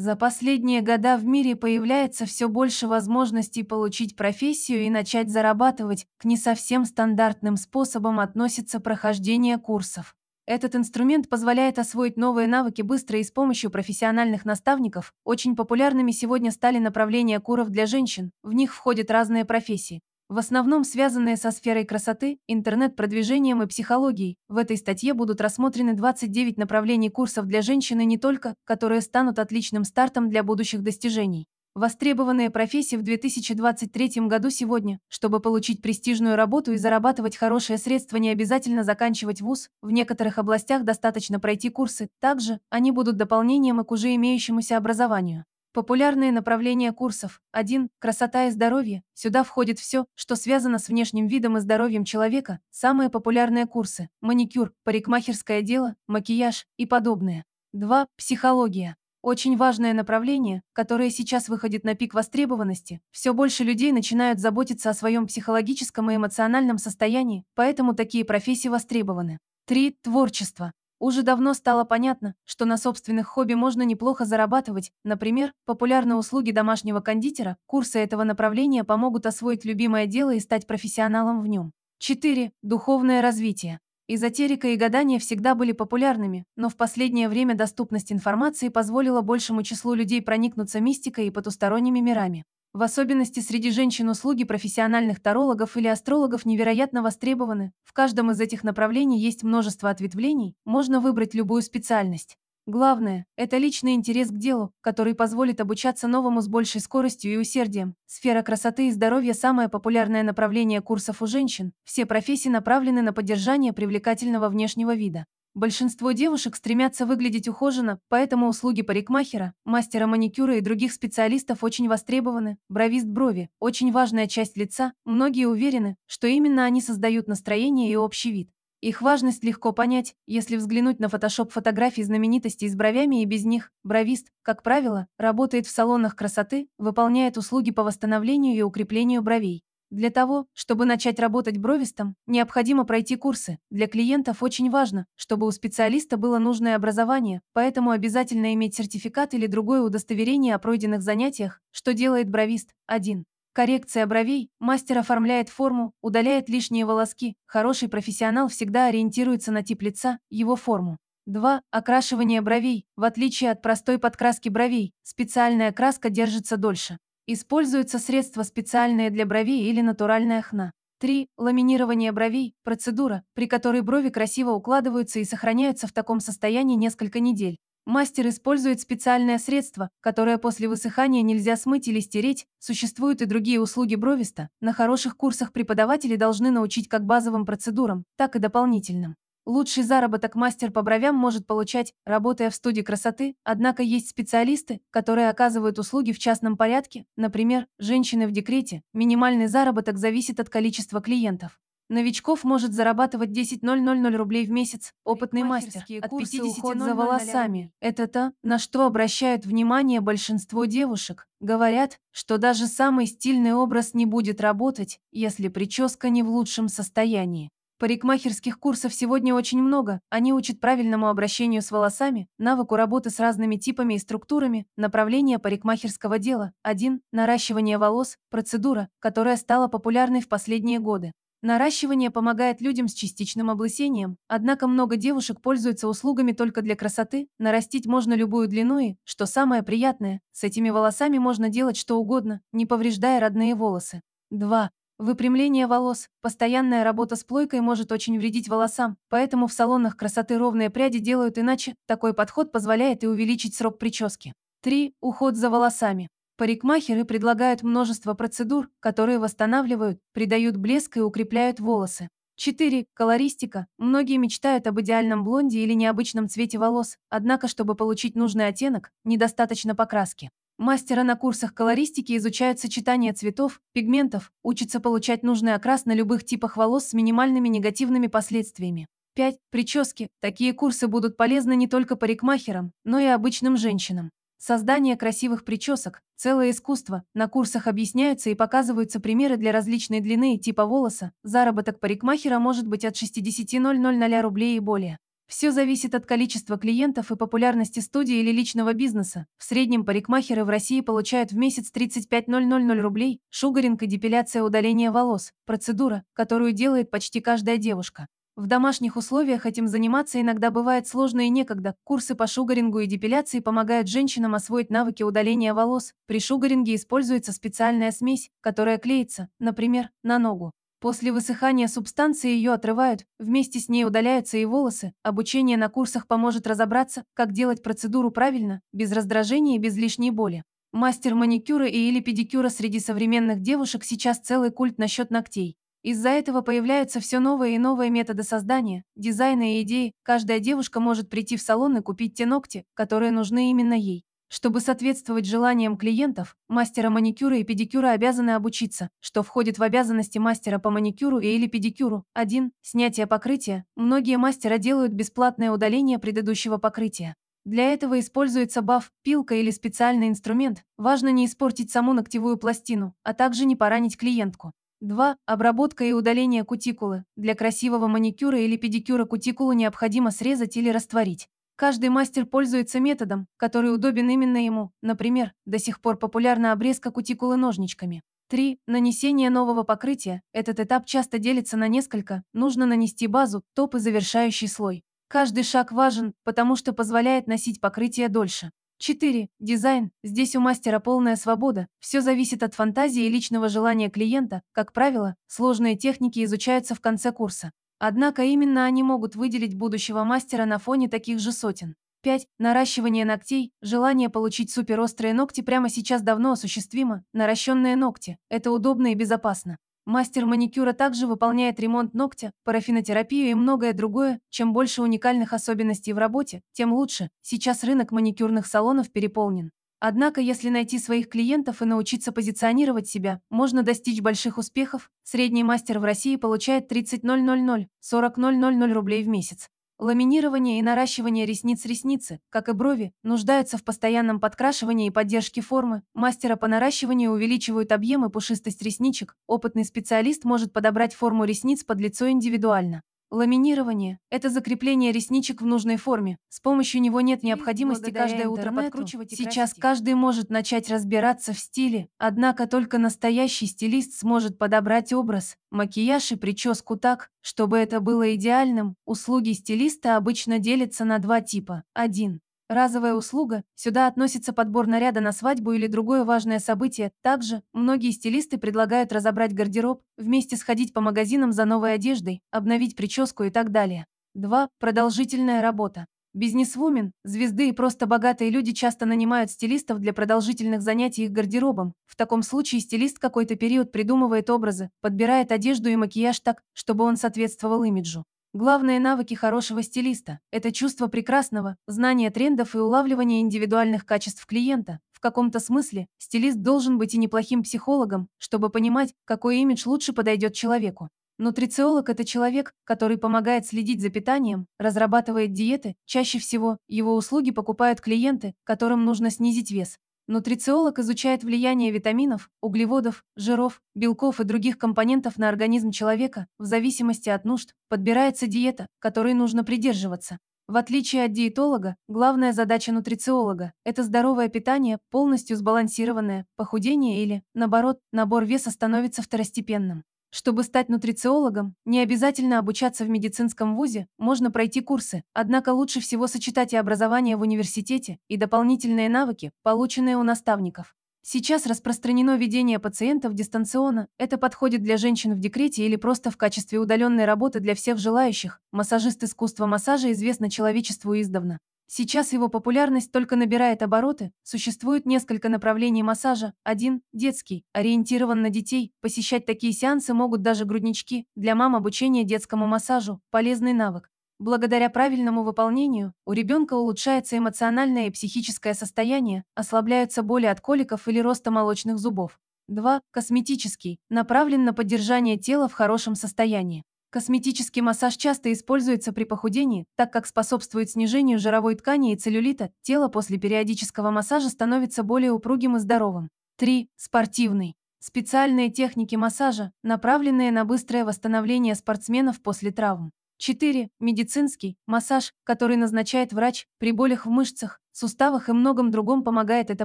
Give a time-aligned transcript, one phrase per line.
[0.00, 6.24] За последние года в мире появляется все больше возможностей получить профессию и начать зарабатывать, к
[6.24, 10.16] не совсем стандартным способам относится прохождение курсов.
[10.46, 15.12] Этот инструмент позволяет освоить новые навыки быстро и с помощью профессиональных наставников.
[15.24, 20.84] Очень популярными сегодня стали направления куров для женщин, в них входят разные профессии в основном
[20.84, 24.36] связанные со сферой красоты, интернет-продвижением и психологией.
[24.48, 29.40] В этой статье будут рассмотрены 29 направлений курсов для женщин и не только, которые станут
[29.40, 31.48] отличным стартом для будущих достижений.
[31.74, 35.00] Востребованные профессии в 2023 году сегодня.
[35.08, 40.84] Чтобы получить престижную работу и зарабатывать хорошие средства, не обязательно заканчивать вуз, в некоторых областях
[40.84, 45.44] достаточно пройти курсы, также они будут дополнением и к уже имеющемуся образованию.
[45.72, 47.40] Популярные направления курсов.
[47.52, 47.90] 1.
[48.00, 49.04] Красота и здоровье.
[49.14, 52.58] Сюда входит все, что связано с внешним видом и здоровьем человека.
[52.70, 54.08] Самые популярные курсы.
[54.20, 57.44] Маникюр, парикмахерское дело, макияж и подобное.
[57.72, 58.08] 2.
[58.16, 58.96] Психология.
[59.22, 63.00] Очень важное направление, которое сейчас выходит на пик востребованности.
[63.12, 69.38] Все больше людей начинают заботиться о своем психологическом и эмоциональном состоянии, поэтому такие профессии востребованы.
[69.66, 69.98] 3.
[70.02, 70.72] Творчество.
[71.00, 74.92] Уже давно стало понятно, что на собственных хобби можно неплохо зарабатывать.
[75.02, 81.40] Например, популярные услуги домашнего кондитера, курсы этого направления помогут освоить любимое дело и стать профессионалом
[81.40, 81.72] в нем.
[82.00, 82.52] 4.
[82.62, 83.80] Духовное развитие.
[84.08, 89.94] Эзотерика и гадания всегда были популярными, но в последнее время доступность информации позволила большему числу
[89.94, 92.44] людей проникнуться мистикой и потусторонними мирами.
[92.72, 97.72] В особенности среди женщин услуги профессиональных тарологов или астрологов невероятно востребованы.
[97.82, 102.38] В каждом из этих направлений есть множество ответвлений, можно выбрать любую специальность.
[102.66, 107.96] Главное– это личный интерес к делу, который позволит обучаться новому с большей скоростью и усердием.
[108.06, 111.72] Сфера красоты и здоровья– самое популярное направление курсов у женщин.
[111.82, 115.26] Все профессии направлены на поддержание привлекательного внешнего вида.
[115.60, 122.56] Большинство девушек стремятся выглядеть ухоженно, поэтому услуги парикмахера, мастера маникюра и других специалистов очень востребованы.
[122.70, 128.32] Бровист брови– очень важная часть лица, многие уверены, что именно они создают настроение и общий
[128.32, 128.48] вид.
[128.80, 133.70] Их важность легко понять, если взглянуть на фотошоп фотографий знаменитостей с бровями и без них.
[133.84, 139.62] Бровист, как правило, работает в салонах красоты, выполняет услуги по восстановлению и укреплению бровей.
[139.90, 143.58] Для того, чтобы начать работать бровистом, необходимо пройти курсы.
[143.70, 149.48] Для клиентов очень важно, чтобы у специалиста было нужное образование, поэтому обязательно иметь сертификат или
[149.48, 152.70] другое удостоверение о пройденных занятиях, что делает бровист.
[152.86, 153.24] 1.
[153.52, 154.48] Коррекция бровей.
[154.60, 157.34] Мастер оформляет форму, удаляет лишние волоски.
[157.46, 160.98] Хороший профессионал всегда ориентируется на тип лица, его форму.
[161.26, 161.62] 2.
[161.72, 162.86] Окрашивание бровей.
[162.94, 166.98] В отличие от простой подкраски бровей, специальная краска держится дольше.
[167.32, 170.72] Используются средства специальные для бровей или натуральная хна.
[170.98, 171.28] 3.
[171.38, 177.56] Ламинирование бровей– процедура, при которой брови красиво укладываются и сохраняются в таком состоянии несколько недель.
[177.86, 182.46] Мастер использует специальное средство, которое после высыхания нельзя смыть или стереть.
[182.58, 184.48] Существуют и другие услуги бровиста.
[184.60, 189.14] На хороших курсах преподаватели должны научить как базовым процедурам, так и дополнительным.
[189.46, 195.30] Лучший заработок мастер по бровям может получать, работая в студии красоты, однако есть специалисты, которые
[195.30, 198.82] оказывают услуги в частном порядке, например, женщины в декрете.
[198.92, 201.58] Минимальный заработок зависит от количества клиентов.
[201.90, 207.72] Новичков может зарабатывать 10 000 рублей в месяц, опытный мастер, от 50 уход за волосами.
[207.80, 211.26] Это то, на что обращают внимание большинство девушек.
[211.40, 217.50] Говорят, что даже самый стильный образ не будет работать, если прическа не в лучшем состоянии.
[217.80, 220.02] Парикмахерских курсов сегодня очень много.
[220.10, 226.18] Они учат правильному обращению с волосами, навыку работы с разными типами и структурами, направление парикмахерского
[226.18, 226.52] дела.
[226.60, 227.00] 1.
[227.10, 231.12] Наращивание волос– процедура, которая стала популярной в последние годы.
[231.40, 237.86] Наращивание помогает людям с частичным облысением, однако много девушек пользуются услугами только для красоты, нарастить
[237.86, 242.66] можно любую длину и, что самое приятное, с этими волосами можно делать что угодно, не
[242.66, 244.02] повреждая родные волосы.
[244.30, 244.70] 2.
[245.00, 250.68] Выпрямление волос, постоянная работа с плойкой может очень вредить волосам, поэтому в салонах красоты ровные
[250.68, 254.34] пряди делают иначе, такой подход позволяет и увеличить срок прически.
[254.60, 254.92] 3.
[255.00, 256.08] Уход за волосами.
[256.36, 262.10] Парикмахеры предлагают множество процедур, которые восстанавливают, придают блеск и укрепляют волосы.
[262.36, 262.84] 4.
[262.92, 263.68] Колористика.
[263.78, 269.74] Многие мечтают об идеальном блонде или необычном цвете волос, однако, чтобы получить нужный оттенок, недостаточно
[269.74, 270.28] покраски.
[270.60, 276.58] Мастера на курсах колористики изучают сочетание цветов, пигментов, учатся получать нужный окрас на любых типах
[276.58, 278.86] волос с минимальными негативными последствиями.
[279.14, 279.38] 5.
[279.50, 280.10] Прически.
[280.20, 284.10] Такие курсы будут полезны не только парикмахерам, но и обычным женщинам.
[284.36, 287.04] Создание красивых причесок– целое искусство.
[287.14, 291.12] На курсах объясняются и показываются примеры для различной длины и типа волоса.
[291.22, 294.98] Заработок парикмахера может быть от 60 000 рублей и более.
[295.30, 299.26] Все зависит от количества клиентов и популярности студии или личного бизнеса.
[299.38, 304.90] В среднем парикмахеры в России получают в месяц 35 000 рублей, шугаринг и депиляция удаления
[304.90, 308.08] волос, процедура, которую делает почти каждая девушка.
[308.34, 311.76] В домашних условиях этим заниматься иногда бывает сложно и некогда.
[311.84, 315.92] Курсы по шугарингу и депиляции помогают женщинам освоить навыки удаления волос.
[316.06, 320.50] При шугаринге используется специальная смесь, которая клеится, например, на ногу.
[320.80, 324.94] После высыхания субстанции ее отрывают, вместе с ней удаляются и волосы.
[325.02, 330.42] Обучение на курсах поможет разобраться, как делать процедуру правильно, без раздражения и без лишней боли.
[330.72, 335.58] Мастер маникюра и или педикюра среди современных девушек сейчас целый культ насчет ногтей.
[335.82, 339.92] Из-за этого появляются все новые и новые методы создания, дизайна и идеи.
[340.02, 344.04] Каждая девушка может прийти в салон и купить те ногти, которые нужны именно ей.
[344.32, 350.60] Чтобы соответствовать желаниям клиентов, мастера маникюра и педикюра обязаны обучиться, что входит в обязанности мастера
[350.60, 352.04] по маникюру или педикюру.
[352.14, 352.52] 1.
[352.62, 353.64] Снятие покрытия.
[353.74, 357.16] Многие мастера делают бесплатное удаление предыдущего покрытия.
[357.44, 360.64] Для этого используется баф, пилка или специальный инструмент.
[360.78, 364.52] Важно не испортить саму ногтевую пластину, а также не поранить клиентку.
[364.80, 365.16] 2.
[365.26, 367.04] Обработка и удаление кутикулы.
[367.16, 371.28] Для красивого маникюра или педикюра кутикулу необходимо срезать или растворить.
[371.60, 374.72] Каждый мастер пользуется методом, который удобен именно ему.
[374.80, 378.02] Например, до сих пор популярна обрезка кутикулы ножничками.
[378.30, 378.58] 3.
[378.66, 380.22] Нанесение нового покрытия.
[380.32, 382.22] Этот этап часто делится на несколько.
[382.32, 384.84] Нужно нанести базу, топ и завершающий слой.
[385.06, 388.52] Каждый шаг важен, потому что позволяет носить покрытие дольше.
[388.78, 389.28] 4.
[389.38, 389.90] Дизайн.
[390.02, 391.66] Здесь у мастера полная свобода.
[391.78, 394.40] Все зависит от фантазии и личного желания клиента.
[394.52, 397.52] Как правило, сложные техники изучаются в конце курса.
[397.80, 401.76] Однако именно они могут выделить будущего мастера на фоне таких же сотен.
[402.02, 402.26] 5.
[402.38, 403.52] Наращивание ногтей.
[403.62, 407.04] Желание получить суперострые ногти прямо сейчас давно осуществимо.
[407.14, 408.18] Наращенные ногти.
[408.28, 409.56] Это удобно и безопасно.
[409.86, 414.20] Мастер маникюра также выполняет ремонт ногтя, парафинотерапию и многое другое.
[414.28, 417.08] Чем больше уникальных особенностей в работе, тем лучше.
[417.22, 419.52] Сейчас рынок маникюрных салонов переполнен.
[419.80, 424.90] Однако, если найти своих клиентов и научиться позиционировать себя, можно достичь больших успехов.
[425.04, 429.48] Средний мастер в России получает 30 000, 40 000 рублей в месяц.
[429.78, 435.82] Ламинирование и наращивание ресниц-ресницы, как и брови, нуждаются в постоянном подкрашивании и поддержке формы.
[435.94, 439.16] Мастера по наращиванию увеличивают объем и пушистость ресничек.
[439.26, 442.82] Опытный специалист может подобрать форму ресниц под лицо индивидуально.
[443.10, 446.16] Ламинирование– это закрепление ресничек в нужной форме.
[446.28, 451.38] С помощью него нет необходимости каждое утро подкручивать и Сейчас каждый может начать разбираться в
[451.40, 458.14] стиле, однако только настоящий стилист сможет подобрать образ, макияж и прическу так, чтобы это было
[458.14, 458.76] идеальным.
[458.84, 461.64] Услуги стилиста обычно делятся на два типа.
[461.74, 462.20] 1.
[462.50, 466.90] Разовая услуга, сюда относится подбор наряда на свадьбу или другое важное событие.
[467.00, 473.22] Также, многие стилисты предлагают разобрать гардероб, вместе сходить по магазинам за новой одеждой, обновить прическу
[473.22, 473.86] и так далее.
[474.14, 474.48] 2.
[474.58, 475.86] Продолжительная работа.
[476.12, 481.74] Бизнесвумен, звезды и просто богатые люди часто нанимают стилистов для продолжительных занятий их гардеробом.
[481.86, 486.96] В таком случае стилист какой-то период придумывает образы, подбирает одежду и макияж так, чтобы он
[486.96, 488.06] соответствовал имиджу.
[488.32, 494.78] Главные навыки хорошего стилиста– это чувство прекрасного, знание трендов и улавливание индивидуальных качеств клиента.
[494.92, 500.34] В каком-то смысле стилист должен быть и неплохим психологом, чтобы понимать, какой имидж лучше подойдет
[500.34, 500.90] человеку.
[501.18, 507.80] Нутрициолог– это человек, который помогает следить за питанием, разрабатывает диеты, чаще всего его услуги покупают
[507.80, 509.76] клиенты, которым нужно снизить вес.
[510.10, 517.08] Нутрициолог изучает влияние витаминов, углеводов, жиров, белков и других компонентов на организм человека, в зависимости
[517.08, 520.18] от нужд, подбирается диета, которой нужно придерживаться.
[520.48, 527.78] В отличие от диетолога, главная задача нутрициолога– это здоровое питание, полностью сбалансированное, похудение или, наоборот,
[527.92, 529.84] набор веса становится второстепенным.
[530.10, 536.08] Чтобы стать нутрициологом, не обязательно обучаться в медицинском вузе, можно пройти курсы, однако лучше всего
[536.08, 540.74] сочетать и образование в университете, и дополнительные навыки, полученные у наставников.
[541.02, 543.88] Сейчас распространено ведение пациентов дистанционно.
[543.98, 548.40] Это подходит для женщин в декрете или просто в качестве удаленной работы для всех желающих.
[548.52, 551.38] Массажист искусства массажа известно человечеству издавна.
[551.72, 556.34] Сейчас его популярность только набирает обороты, существует несколько направлений массажа.
[556.42, 562.48] Один– детский, ориентирован на детей, посещать такие сеансы могут даже груднички, для мам обучение детскому
[562.48, 563.88] массажу– полезный навык.
[564.18, 570.98] Благодаря правильному выполнению у ребенка улучшается эмоциональное и психическое состояние, ослабляются боли от коликов или
[570.98, 572.18] роста молочных зубов.
[572.48, 572.80] 2.
[572.90, 576.64] Косметический, направлен на поддержание тела в хорошем состоянии.
[576.90, 582.88] Косметический массаж часто используется при похудении, так как способствует снижению жировой ткани и целлюлита, тело
[582.88, 586.08] после периодического массажа становится более упругим и здоровым.
[586.38, 586.68] 3.
[586.74, 587.54] Спортивный.
[587.78, 592.90] Специальные техники массажа, направленные на быстрое восстановление спортсменов после травм.
[593.18, 593.70] 4.
[593.78, 599.64] Медицинский массаж, который назначает врач при болях в мышцах, суставах и многом другом помогает эта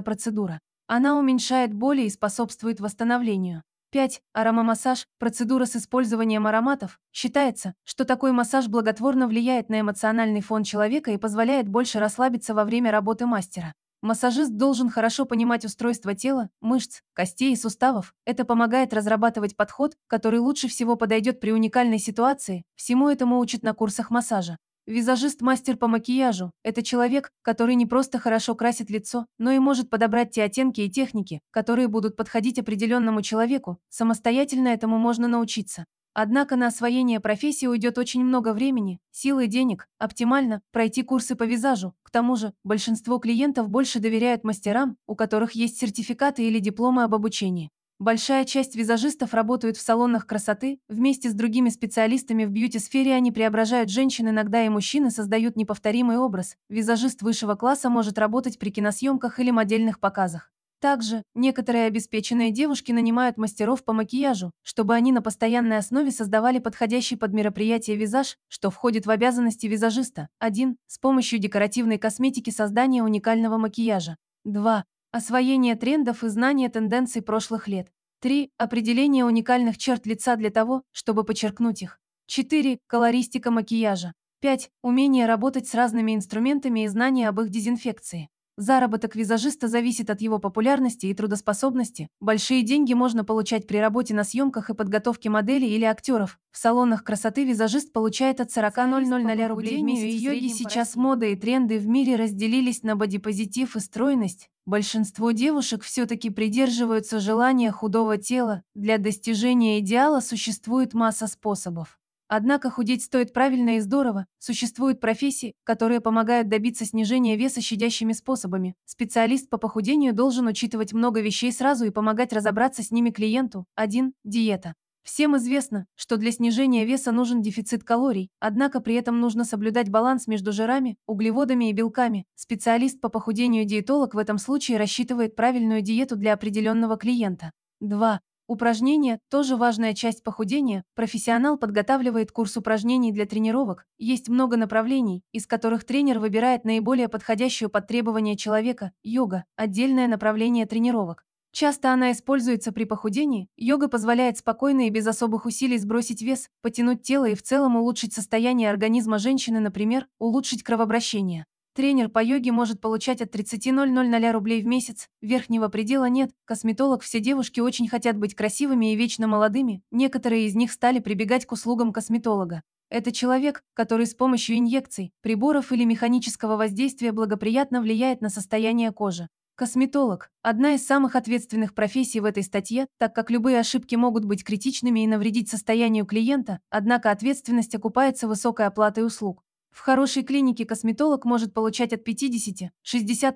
[0.00, 0.60] процедура.
[0.86, 3.64] Она уменьшает боли и способствует восстановлению.
[3.90, 4.20] 5.
[4.32, 6.98] Аромамассаж– процедура с использованием ароматов.
[7.12, 12.64] Считается, что такой массаж благотворно влияет на эмоциональный фон человека и позволяет больше расслабиться во
[12.64, 13.72] время работы мастера.
[14.02, 18.14] Массажист должен хорошо понимать устройство тела, мышц, костей и суставов.
[18.24, 22.64] Это помогает разрабатывать подход, который лучше всего подойдет при уникальной ситуации.
[22.74, 24.58] Всему этому учат на курсах массажа.
[24.86, 30.30] Визажист-мастер по макияжу– это человек, который не просто хорошо красит лицо, но и может подобрать
[30.30, 33.78] те оттенки и техники, которые будут подходить определенному человеку.
[33.88, 35.86] Самостоятельно этому можно научиться.
[36.14, 39.88] Однако на освоение профессии уйдет очень много времени, сил и денег.
[39.98, 41.92] Оптимально пройти курсы по визажу.
[42.04, 47.14] К тому же, большинство клиентов больше доверяют мастерам, у которых есть сертификаты или дипломы об
[47.14, 47.70] обучении.
[47.98, 53.88] Большая часть визажистов работают в салонах красоты, вместе с другими специалистами в бьюти-сфере они преображают
[53.88, 56.56] женщин, иногда и мужчины создают неповторимый образ.
[56.68, 60.52] Визажист высшего класса может работать при киносъемках или модельных показах.
[60.78, 67.16] Также некоторые обеспеченные девушки нанимают мастеров по макияжу, чтобы они на постоянной основе создавали подходящий
[67.16, 70.28] под мероприятие визаж, что входит в обязанности визажиста.
[70.38, 70.76] 1.
[70.86, 74.18] С помощью декоративной косметики создание уникального макияжа.
[74.44, 74.84] 2.
[75.16, 77.90] Освоение трендов и знание тенденций прошлых лет.
[78.20, 78.50] 3.
[78.58, 81.98] Определение уникальных черт лица для того, чтобы подчеркнуть их.
[82.26, 82.80] 4.
[82.86, 84.12] Колористика макияжа.
[84.42, 84.68] 5.
[84.82, 88.28] Умение работать с разными инструментами и знание об их дезинфекции.
[88.58, 92.08] Заработок визажиста зависит от его популярности и трудоспособности.
[92.20, 96.38] Большие деньги можно получать при работе на съемках и подготовке моделей или актеров.
[96.52, 100.20] В салонах красоты визажист получает от 40 000 рублей в месяц.
[100.20, 104.48] В йоге сейчас мода и тренды в мире разделились на бодипозитив и стройность.
[104.64, 108.62] Большинство девушек все-таки придерживаются желания худого тела.
[108.74, 111.98] Для достижения идеала существует масса способов.
[112.28, 114.26] Однако худеть стоит правильно и здорово.
[114.38, 118.74] Существуют профессии, которые помогают добиться снижения веса щадящими способами.
[118.84, 123.66] Специалист по похудению должен учитывать много вещей сразу и помогать разобраться с ними клиенту.
[123.76, 124.12] 1.
[124.24, 124.74] Диета.
[125.06, 130.26] Всем известно, что для снижения веса нужен дефицит калорий, однако при этом нужно соблюдать баланс
[130.26, 132.24] между жирами, углеводами и белками.
[132.34, 137.52] Специалист по похудению-диетолог в этом случае рассчитывает правильную диету для определенного клиента.
[137.80, 138.20] 2.
[138.48, 140.84] Упражнения– тоже важная часть похудения.
[140.94, 143.86] Профессионал подготавливает курс упражнений для тренировок.
[143.98, 148.92] Есть много направлений, из которых тренер выбирает наиболее подходящую под требования человека.
[149.02, 151.24] Йога– отдельное направление тренировок.
[151.50, 153.48] Часто она используется при похудении.
[153.56, 158.12] Йога позволяет спокойно и без особых усилий сбросить вес, потянуть тело и в целом улучшить
[158.12, 161.46] состояние организма женщины, например, улучшить кровообращение.
[161.76, 167.02] Тренер по йоге может получать от 30 000 рублей в месяц, верхнего предела нет, косметолог
[167.02, 171.52] все девушки очень хотят быть красивыми и вечно молодыми, некоторые из них стали прибегать к
[171.52, 172.62] услугам косметолога.
[172.88, 179.28] Это человек, который с помощью инъекций, приборов или механического воздействия благоприятно влияет на состояние кожи.
[179.54, 184.44] Косметолог– одна из самых ответственных профессий в этой статье, так как любые ошибки могут быть
[184.44, 189.42] критичными и навредить состоянию клиента, однако ответственность окупается высокой оплатой услуг.
[189.76, 192.70] В хорошей клинике косметолог может получать от 50-60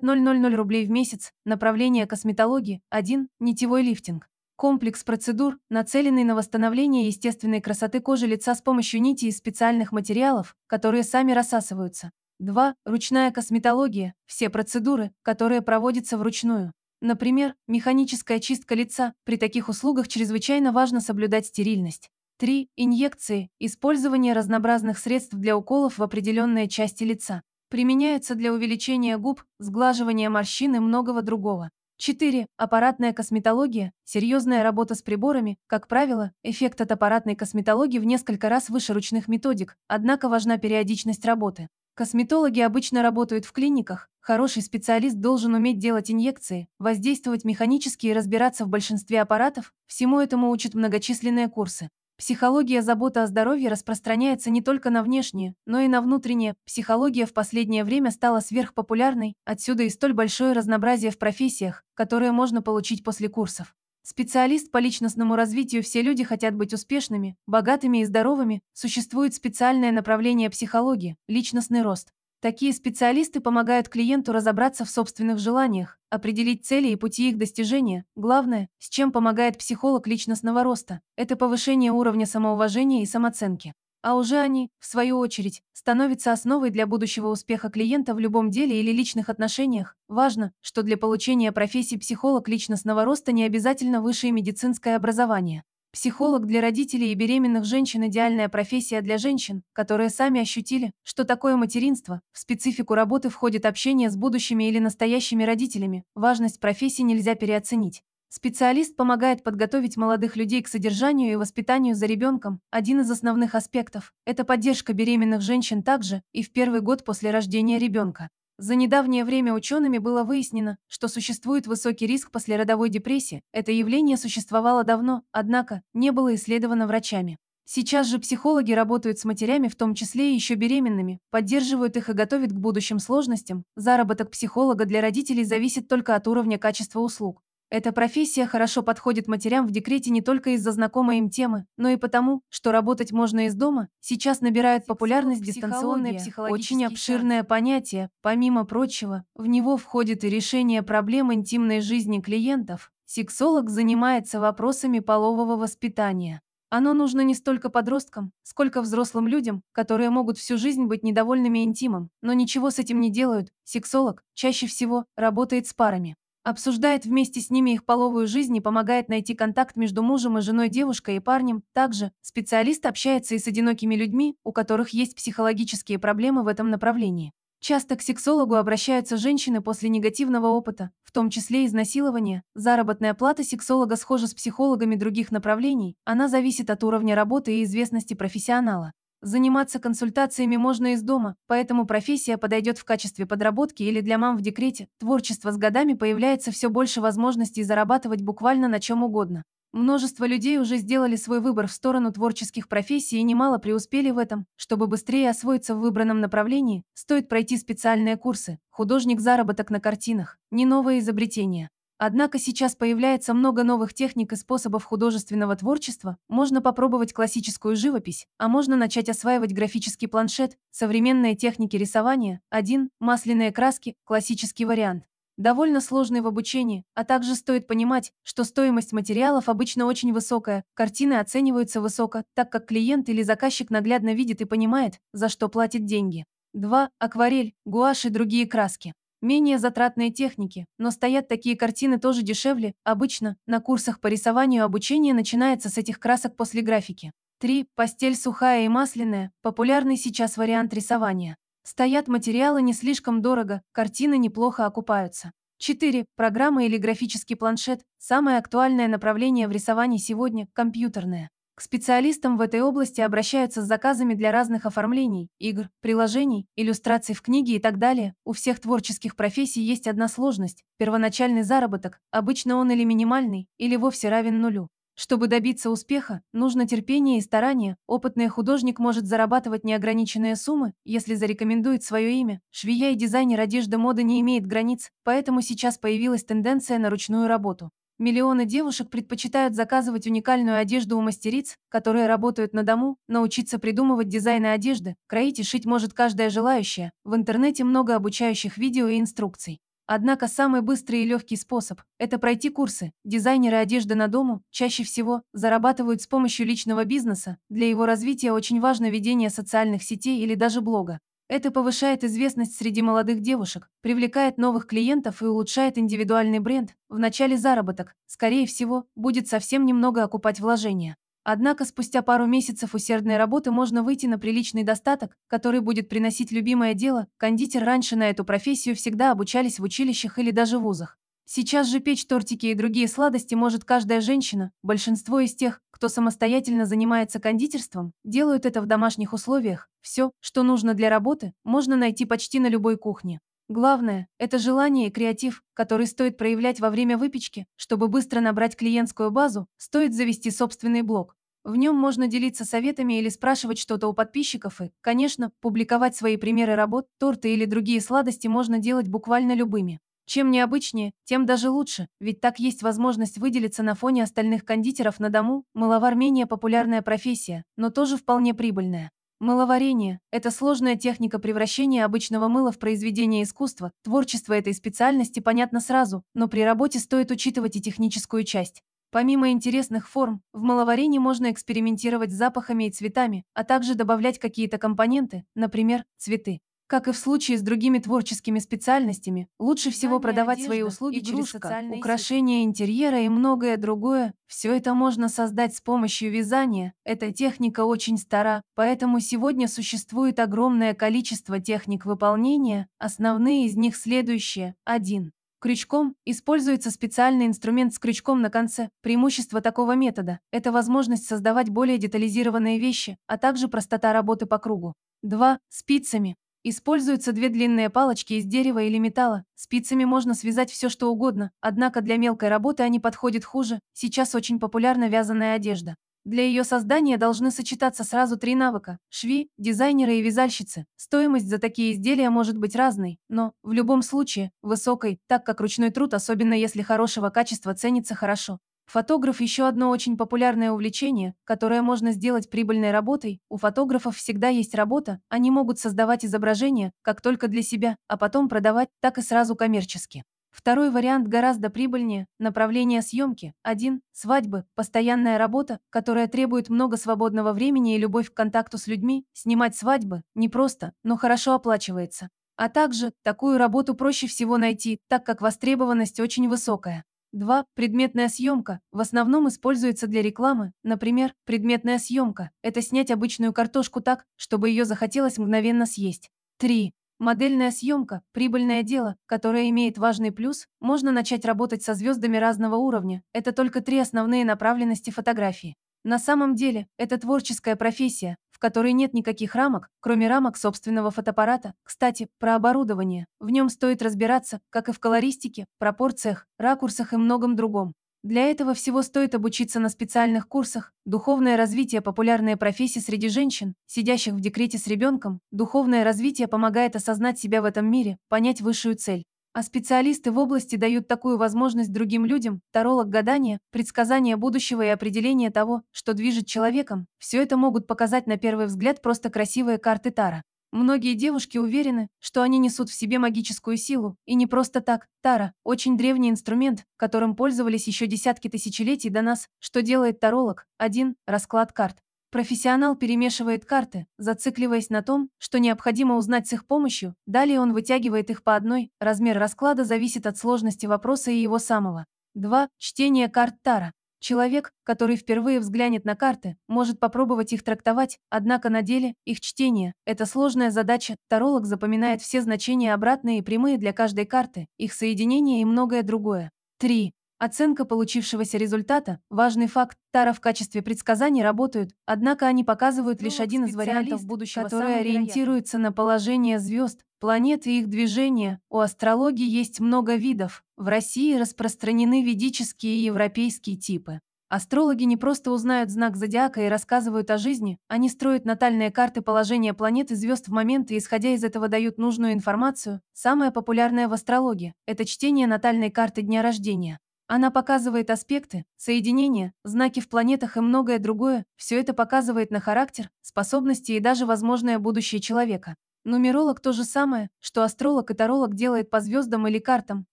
[0.01, 4.27] 000 рублей в месяц, направление косметологии, 1, нитевой лифтинг.
[4.55, 10.55] Комплекс процедур, нацеленный на восстановление естественной красоты кожи лица с помощью нити из специальных материалов,
[10.65, 12.09] которые сами рассасываются.
[12.39, 12.73] 2.
[12.85, 16.73] Ручная косметология, все процедуры, которые проводятся вручную.
[17.01, 19.13] Например, механическая чистка лица.
[19.25, 22.09] При таких услугах чрезвычайно важно соблюдать стерильность.
[22.41, 22.71] 3.
[22.75, 23.51] Инъекции.
[23.59, 27.43] Использование разнообразных средств для уколов в определенные части лица.
[27.69, 31.69] Применяются для увеличения губ, сглаживания морщин и многого другого.
[31.97, 32.47] 4.
[32.57, 33.93] Аппаратная косметология.
[34.05, 35.59] Серьезная работа с приборами.
[35.67, 41.23] Как правило, эффект от аппаратной косметологии в несколько раз выше ручных методик, однако важна периодичность
[41.25, 41.67] работы.
[41.93, 44.09] Косметологи обычно работают в клиниках.
[44.19, 49.75] Хороший специалист должен уметь делать инъекции, воздействовать механически и разбираться в большинстве аппаратов.
[49.85, 51.91] Всему этому учат многочисленные курсы.
[52.17, 56.55] Психология забота о здоровье распространяется не только на внешнее, но и на внутреннее.
[56.65, 62.61] Психология в последнее время стала сверхпопулярной, отсюда и столь большое разнообразие в профессиях, которые можно
[62.61, 63.75] получить после курсов.
[64.03, 68.63] Специалист по личностному развитию все люди хотят быть успешными, богатыми и здоровыми.
[68.73, 72.11] Существует специальное направление психологии– личностный рост.
[72.41, 78.03] Такие специалисты помогают клиенту разобраться в собственных желаниях, определить цели и пути их достижения.
[78.15, 83.75] Главное, с чем помогает психолог личностного роста, это повышение уровня самоуважения и самооценки.
[84.01, 88.79] А уже они, в свою очередь, становятся основой для будущего успеха клиента в любом деле
[88.79, 89.95] или личных отношениях.
[90.07, 95.63] Важно, что для получения профессии психолог личностного роста не обязательно высшее медицинское образование.
[95.93, 101.57] Психолог для родителей и беременных женщин– идеальная профессия для женщин, которые сами ощутили, что такое
[101.57, 102.21] материнство.
[102.31, 106.05] В специфику работы входит общение с будущими или настоящими родителями.
[106.15, 108.03] Важность профессии нельзя переоценить.
[108.29, 112.61] Специалист помогает подготовить молодых людей к содержанию и воспитанию за ребенком.
[112.69, 117.77] Один из основных аспектов– это поддержка беременных женщин также и в первый год после рождения
[117.77, 118.29] ребенка.
[118.57, 123.41] За недавнее время учеными было выяснено, что существует высокий риск послеродовой депрессии.
[123.51, 127.37] Это явление существовало давно, однако не было исследовано врачами.
[127.65, 132.13] Сейчас же психологи работают с матерями, в том числе и еще беременными, поддерживают их и
[132.13, 133.63] готовят к будущим сложностям.
[133.75, 137.41] Заработок психолога для родителей зависит только от уровня качества услуг.
[137.71, 141.95] Эта профессия хорошо подходит матерям в декрете не только из-за знакомой им темы, но и
[141.95, 143.87] потому, что работать можно из дома.
[144.01, 146.53] Сейчас набирает популярность дистанционная психология.
[146.53, 148.09] Очень обширное понятие.
[148.21, 152.91] Помимо прочего, в него входит и решение проблем интимной жизни клиентов.
[153.05, 156.41] Сексолог занимается вопросами полового воспитания.
[156.69, 162.09] Оно нужно не столько подросткам, сколько взрослым людям, которые могут всю жизнь быть недовольными интимом,
[162.21, 163.53] но ничего с этим не делают.
[163.63, 166.17] Сексолог чаще всего работает с парами.
[166.43, 170.69] Обсуждает вместе с ними их половую жизнь и помогает найти контакт между мужем и женой,
[170.69, 171.61] девушкой и парнем.
[171.73, 177.31] Также специалист общается и с одинокими людьми, у которых есть психологические проблемы в этом направлении.
[177.59, 182.41] Часто к сексологу обращаются женщины после негативного опыта, в том числе изнасилования.
[182.55, 188.15] Заработная плата сексолога схожа с психологами других направлений, она зависит от уровня работы и известности
[188.15, 188.93] профессионала.
[189.23, 194.41] Заниматься консультациями можно из дома, поэтому профессия подойдет в качестве подработки или для мам в
[194.41, 194.87] декрете.
[194.99, 199.43] Творчество с годами появляется все больше возможностей зарабатывать буквально на чем угодно.
[199.73, 204.47] Множество людей уже сделали свой выбор в сторону творческих профессий и немало преуспели в этом.
[204.55, 208.57] Чтобы быстрее освоиться в выбранном направлении, стоит пройти специальные курсы.
[208.71, 211.69] Художник-заработок на картинах– не новое изобретение.
[212.03, 216.17] Однако сейчас появляется много новых техник и способов художественного творчества.
[216.29, 223.51] Можно попробовать классическую живопись, а можно начать осваивать графический планшет, современные техники рисования, один, масляные
[223.51, 225.03] краски, классический вариант.
[225.37, 231.19] Довольно сложный в обучении, а также стоит понимать, что стоимость материалов обычно очень высокая, картины
[231.19, 236.25] оцениваются высоко, так как клиент или заказчик наглядно видит и понимает, за что платит деньги.
[236.55, 236.89] 2.
[236.97, 238.95] Акварель, гуашь и другие краски.
[239.21, 242.73] Менее затратные техники, но стоят такие картины тоже дешевле.
[242.83, 247.11] Обычно на курсах по рисованию обучение начинается с этих красок после графики.
[247.39, 247.67] 3.
[247.75, 251.35] Постель сухая и масляная– популярный сейчас вариант рисования.
[251.63, 255.31] Стоят материалы не слишком дорого, картины неплохо окупаются.
[255.59, 256.05] 4.
[256.15, 261.29] Программа или графический планшет– самое актуальное направление в рисовании сегодня– компьютерное.
[261.61, 267.57] Специалистам в этой области обращаются с заказами для разных оформлений, игр, приложений, иллюстраций в книге
[267.57, 268.15] и так далее.
[268.25, 274.09] У всех творческих профессий есть одна сложность– первоначальный заработок, обычно он или минимальный, или вовсе
[274.09, 274.69] равен нулю.
[274.95, 277.77] Чтобы добиться успеха, нужно терпение и старание.
[277.85, 282.41] Опытный художник может зарабатывать неограниченные суммы, если зарекомендует свое имя.
[282.49, 287.69] Швея и дизайнер одежды моды не имеет границ, поэтому сейчас появилась тенденция на ручную работу.
[288.01, 294.47] Миллионы девушек предпочитают заказывать уникальную одежду у мастериц, которые работают на дому, научиться придумывать дизайны
[294.47, 296.93] одежды, кроить и шить может каждая желающая.
[297.03, 299.59] В интернете много обучающих видео и инструкций.
[299.85, 302.91] Однако самый быстрый и легкий способ– это пройти курсы.
[303.05, 307.37] Дизайнеры одежды на дому чаще всего зарабатывают с помощью личного бизнеса.
[307.49, 310.99] Для его развития очень важно ведение социальных сетей или даже блога.
[311.31, 316.75] Это повышает известность среди молодых девушек, привлекает новых клиентов и улучшает индивидуальный бренд.
[316.89, 320.97] В начале заработок, скорее всего, будет совсем немного окупать вложения.
[321.23, 326.73] Однако спустя пару месяцев усердной работы можно выйти на приличный достаток, который будет приносить любимое
[326.73, 327.07] дело.
[327.15, 330.97] Кондитер раньше на эту профессию всегда обучались в училищах или даже вузах.
[331.33, 334.51] Сейчас же печь тортики и другие сладости может каждая женщина.
[334.63, 339.69] Большинство из тех, кто самостоятельно занимается кондитерством, делают это в домашних условиях.
[339.79, 343.21] Все, что нужно для работы, можно найти почти на любой кухне.
[343.47, 347.45] Главное– это желание и креатив, который стоит проявлять во время выпечки.
[347.55, 351.15] Чтобы быстро набрать клиентскую базу, стоит завести собственный блог.
[351.45, 356.55] В нем можно делиться советами или спрашивать что-то у подписчиков и, конечно, публиковать свои примеры
[356.55, 359.79] работ, торты или другие сладости можно делать буквально любыми.
[360.13, 365.09] Чем необычнее, тем даже лучше, ведь так есть возможность выделиться на фоне остальных кондитеров на
[365.09, 365.45] дому.
[365.53, 368.91] Мыловар менее популярная профессия, но тоже вполне прибыльная.
[369.21, 373.71] Мыловарение– это сложная техника превращения обычного мыла в произведение искусства.
[373.85, 378.63] Творчество этой специальности понятно сразу, но при работе стоит учитывать и техническую часть.
[378.91, 384.57] Помимо интересных форм, в мыловарении можно экспериментировать с запахами и цветами, а также добавлять какие-то
[384.57, 386.41] компоненты, например, цветы.
[386.71, 391.09] Как и в случае с другими творческими специальностями, лучше всего продавать одежда, свои услуги через
[391.09, 394.13] игрушка, социальные украшения интерьера и многое другое.
[394.25, 396.73] Все это можно создать с помощью вязания.
[396.85, 402.69] Эта техника очень стара, поэтому сегодня существует огромное количество техник выполнения.
[402.79, 404.55] Основные из них следующие.
[404.63, 405.11] 1.
[405.41, 408.69] Крючком используется специальный инструмент с крючком на конце.
[408.81, 414.73] Преимущество такого метода– это возможность создавать более детализированные вещи, а также простота работы по кругу.
[415.01, 415.37] 2.
[415.49, 416.15] Спицами.
[416.43, 419.25] Используются две длинные палочки из дерева или металла.
[419.35, 423.59] Спицами можно связать все что угодно, однако для мелкой работы они подходят хуже.
[423.73, 425.75] Сейчас очень популярна вязаная одежда.
[426.03, 430.65] Для ее создания должны сочетаться сразу три навыка– шви, дизайнеры и вязальщицы.
[430.77, 435.69] Стоимость за такие изделия может быть разной, но, в любом случае, высокой, так как ручной
[435.69, 438.39] труд, особенно если хорошего качества, ценится хорошо.
[438.65, 443.19] Фотограф– еще одно очень популярное увлечение, которое можно сделать прибыльной работой.
[443.29, 448.29] У фотографов всегда есть работа, они могут создавать изображения, как только для себя, а потом
[448.29, 450.03] продавать, так и сразу коммерчески.
[450.31, 453.33] Второй вариант гораздо прибыльнее– направление съемки.
[453.43, 459.05] Один– свадьбы, постоянная работа, которая требует много свободного времени и любовь к контакту с людьми.
[459.11, 462.09] Снимать свадьбы– непросто, но хорошо оплачивается.
[462.37, 466.85] А также, такую работу проще всего найти, так как востребованность очень высокая.
[467.13, 467.45] 2.
[467.55, 470.53] Предметная съемка в основном используется для рекламы.
[470.63, 476.09] Например, предметная съемка– это снять обычную картошку так, чтобы ее захотелось мгновенно съесть.
[476.37, 476.73] 3.
[476.99, 483.03] Модельная съемка– прибыльное дело, которое имеет важный плюс, можно начать работать со звездами разного уровня.
[483.11, 485.57] Это только три основные направленности фотографии.
[485.83, 491.53] На самом деле, это творческая профессия, которой нет никаких рамок, кроме рамок собственного фотоаппарата.
[491.63, 493.05] Кстати, про оборудование.
[493.19, 497.73] В нем стоит разбираться, как и в колористике, пропорциях, ракурсах и многом другом.
[498.03, 504.13] Для этого всего стоит обучиться на специальных курсах, духовное развитие– популярная профессия среди женщин, сидящих
[504.13, 509.03] в декрете с ребенком, духовное развитие помогает осознать себя в этом мире, понять высшую цель.
[509.33, 515.31] А специалисты в области дают такую возможность другим людям, таролог гадания, предсказание будущего и определение
[515.31, 520.23] того, что движет человеком, все это могут показать на первый взгляд просто красивые карты Тара.
[520.51, 524.89] Многие девушки уверены, что они несут в себе магическую силу, и не просто так.
[525.01, 529.29] Тара– очень древний инструмент, которым пользовались еще десятки тысячелетий до нас.
[529.39, 530.45] Что делает таролог?
[530.57, 531.77] Один– расклад карт.
[532.11, 538.09] Профессионал перемешивает карты, зацикливаясь на том, что необходимо узнать с их помощью, далее он вытягивает
[538.09, 541.85] их по одной, размер расклада зависит от сложности вопроса и его самого.
[542.15, 542.49] 2.
[542.57, 543.71] Чтение карт Тара.
[544.01, 549.73] Человек, который впервые взглянет на карты, может попробовать их трактовать, однако на деле их чтение–
[549.85, 550.97] это сложная задача.
[551.07, 556.31] Таролог запоминает все значения обратные и прямые для каждой карты, их соединение и многое другое.
[556.57, 556.91] 3.
[557.23, 559.77] Оценка получившегося результата– важный факт.
[559.91, 565.59] Тара в качестве предсказаний работают, однако они показывают лишь один из вариантов будущего, который ориентируется
[565.59, 568.39] на положение звезд, планет и их движение.
[568.49, 570.43] У астрологии есть много видов.
[570.57, 573.99] В России распространены ведические и европейские типы.
[574.27, 579.53] Астрологи не просто узнают знак зодиака и рассказывают о жизни, они строят натальные карты положения
[579.53, 582.81] планет и звезд в момент и, исходя из этого, дают нужную информацию.
[582.93, 586.79] Самое популярное в астрологии– это чтение натальной карты дня рождения.
[587.13, 591.25] Она показывает аспекты, соединения, знаки в планетах и многое другое.
[591.35, 595.57] Все это показывает на характер, способности и даже возможное будущее человека.
[595.83, 599.87] Нумеролог то же самое, что астролог и таролог делает по звездам или картам.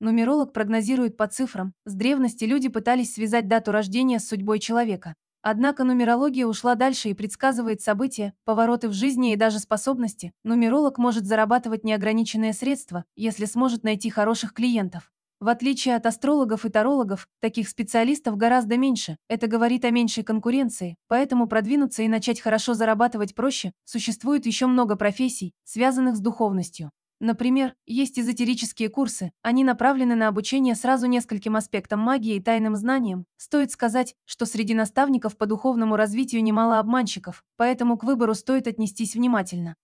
[0.00, 1.72] Нумеролог прогнозирует по цифрам.
[1.84, 5.14] С древности люди пытались связать дату рождения с судьбой человека.
[5.40, 10.32] Однако нумерология ушла дальше и предсказывает события, повороты в жизни и даже способности.
[10.42, 15.12] Нумеролог может зарабатывать неограниченные средства, если сможет найти хороших клиентов.
[15.44, 19.18] В отличие от астрологов и тарологов, таких специалистов гораздо меньше.
[19.28, 23.72] Это говорит о меньшей конкуренции, поэтому продвинуться и начать хорошо зарабатывать проще.
[23.84, 26.92] Существует еще много профессий, связанных с духовностью.
[27.20, 33.26] Например, есть эзотерические курсы, они направлены на обучение сразу нескольким аспектам магии и тайным знаниям.
[33.36, 39.14] Стоит сказать, что среди наставников по духовному развитию немало обманщиков, поэтому к выбору стоит отнестись
[39.14, 39.76] внимательно.